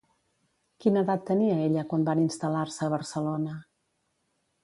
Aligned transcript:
Quina 0.85 1.01
edat 1.05 1.21
tenia 1.27 1.57
ella 1.65 1.83
quan 1.91 2.07
van 2.09 2.23
instal·lar-se 2.23 2.83
a 2.87 2.91
Barcelona? 2.97 3.59